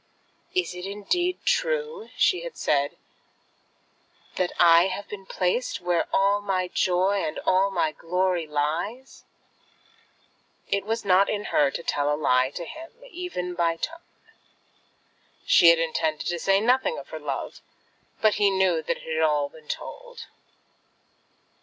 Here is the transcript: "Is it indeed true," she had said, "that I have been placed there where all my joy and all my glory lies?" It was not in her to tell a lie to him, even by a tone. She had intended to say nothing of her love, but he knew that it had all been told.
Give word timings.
"Is 0.55 0.73
it 0.73 0.87
indeed 0.87 1.45
true," 1.45 2.09
she 2.17 2.41
had 2.41 2.57
said, 2.57 2.97
"that 4.35 4.51
I 4.59 4.87
have 4.87 5.07
been 5.07 5.27
placed 5.27 5.77
there 5.77 5.87
where 5.87 6.07
all 6.11 6.41
my 6.41 6.69
joy 6.69 7.23
and 7.23 7.37
all 7.45 7.69
my 7.69 7.91
glory 7.91 8.47
lies?" 8.47 9.25
It 10.67 10.85
was 10.87 11.05
not 11.05 11.29
in 11.29 11.43
her 11.53 11.69
to 11.69 11.83
tell 11.83 12.11
a 12.11 12.17
lie 12.17 12.49
to 12.49 12.65
him, 12.65 12.89
even 13.11 13.53
by 13.53 13.73
a 13.73 13.77
tone. 13.77 13.99
She 15.45 15.69
had 15.69 15.77
intended 15.77 16.25
to 16.29 16.39
say 16.39 16.59
nothing 16.59 16.97
of 16.97 17.09
her 17.09 17.19
love, 17.19 17.61
but 18.21 18.33
he 18.41 18.49
knew 18.49 18.81
that 18.81 18.97
it 18.97 19.03
had 19.03 19.21
all 19.21 19.49
been 19.49 19.67
told. 19.67 20.25